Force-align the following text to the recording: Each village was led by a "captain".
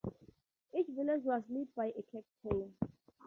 Each 0.73 0.87
village 0.87 1.25
was 1.25 1.43
led 1.47 1.75
by 1.75 1.93
a 1.95 2.01
"captain". 2.11 2.75